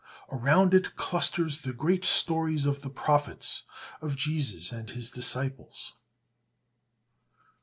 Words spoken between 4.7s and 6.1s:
and his disciples.